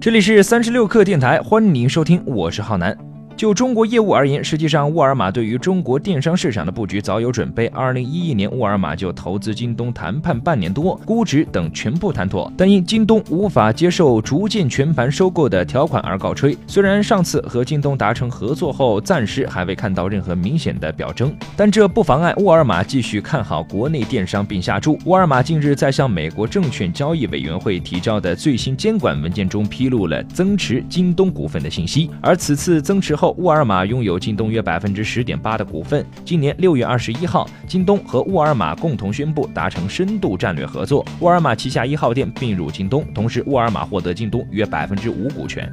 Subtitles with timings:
[0.00, 2.96] 这里是三十六氪电台，欢迎您收听，我是浩南。
[3.36, 7.66] 就中国业务而言，实际上沃尔玛对于中国电商市场的布局早有准备。
[7.68, 16.56] 二零一一年，沃尔玛就投资京东谈判半年多，估值等全部谈妥，但因京东无法接受逐渐全盘收购的条款而告吹。
[16.68, 24.96] 虽然上次和京东达成合作后，暂时还未看到任何明显的表征，但这不妨碍沃尔玛继续看好国内电商并下注。
[25.06, 33.23] 沃尔玛近日在向美国证券交易委员会提交的最新监管文件中披露了增持京东股份的信息，而此次增持后。
[33.32, 36.04] 沃尔玛拥有京东约百分之十点八的股份。
[36.24, 45.70] 今年六月二十一号，京东和沃尔玛共同宣布达成深度战略合作，沃尔玛旗下一号店并入京东，同时沃尔玛获得京东约百分之五股权。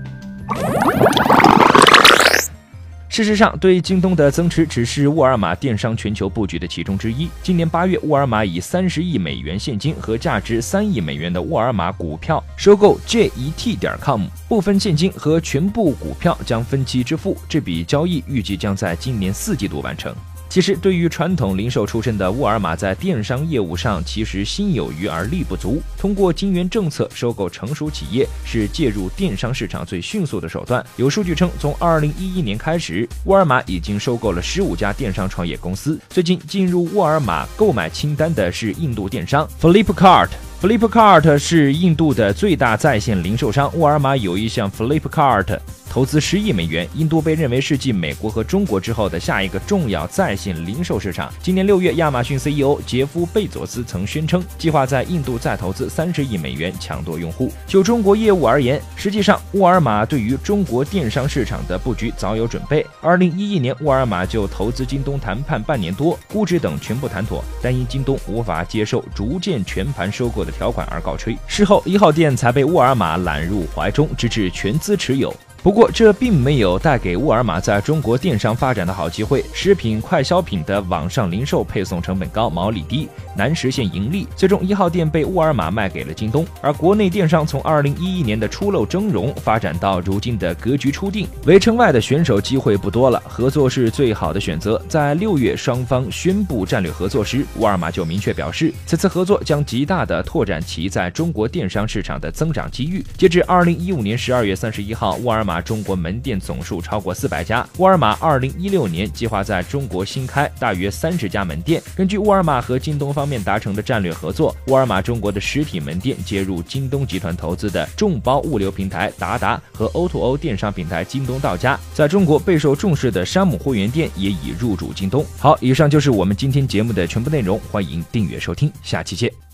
[3.21, 7.29] 事实上，对京东的增持只是沃尔玛电商全球布局的其中之一。
[7.43, 17.37] 今年八月，沃尔玛以三十亿美元现金和价值三亿美元的沃尔玛股票收购 JET 点 com，部分现金和全部股票将分期支付。
[17.47, 20.11] 这笔交易预计将在今年四季度完成。
[20.51, 25.81] 其实，对于传统零售出身的沃尔玛，在电商业务上其实心有余而力不足。
[25.97, 30.85] 通过金元政策收购成熟企业，是介入电商市场最迅速的手段。
[30.97, 35.97] 有数据称，从2011年开始，沃尔玛已经收购了15家电商创业公司。
[36.09, 40.27] 最近进入沃尔玛购买清单的是印度电商 Flipkart。
[40.61, 45.57] Flipkart 是印度的最大在线零售商，沃尔玛有意向 Flipkart。
[45.91, 51.29] 投资十亿美元，印度被认为是继美国和中国之后的下一个重要在线零售市场。
[51.43, 57.51] 今年六月，亚马逊 CEO 杰夫·贝佐斯曾宣称，计划在印度再投资三十亿美元抢夺用户。
[57.67, 62.87] 就中国业务而言，实际上沃尔玛对于中国电商市场的布局早有准备。
[63.01, 71.37] 二零一一年，沃尔玛就投资京东谈判半年多，估值等全部谈妥，但因京东无法接受逐渐全盘收购的条款而告吹。
[71.47, 75.35] 事后，一号店才被沃尔玛揽入怀中，直至全资持有。
[75.63, 79.45] 不过，这并没有带给沃尔玛在中国电商发展的好机会。
[79.53, 83.07] 食品快消品的网上零售配送成本高，毛利低，
[83.37, 84.27] 难实现盈利。
[84.35, 86.43] 最终，一号店被沃尔玛卖给了京东。
[86.61, 94.81] 而国内电商从二零一一年的初露峥嵘，发展到如今的格局初定，围城外的选手机会不多了，合作是最好的选择。
[94.89, 103.05] 在六月双方宣布战略合作时，沃尔玛就明确表示，此次合作将极大的拓展其在中国电商市场的增长机遇。
[103.15, 105.61] 截至二零一五年十二月三十一号，沃尔玛玛。
[105.61, 107.67] 中国门店总数超过四百家。
[107.77, 111.81] 沃尔玛二零一六年计划在中国新开大约三十家门店。
[111.95, 121.79] 根据沃尔玛和京东方面达成的战略合作，沃尔玛中国的实体门店接入京东集团投资的众包物流平台达达和 O2O 电商平台京东到家。
[121.93, 125.25] 在中国备受重视的山姆会员店也已入驻京东。
[125.37, 129.50] 好，以上就是我们今天节目的全部内容，欢迎订阅收听，下期见。